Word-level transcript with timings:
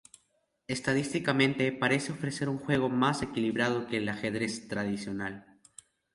Estadísticamente 0.67 1.71
parece 1.71 2.11
ofrecer 2.11 2.49
un 2.49 2.57
juego 2.57 2.89
más 2.89 3.21
equilibrado 3.21 3.85
que 3.85 3.97
el 3.97 4.09
ajedrez 4.09 4.67
tradicional. 4.67 5.59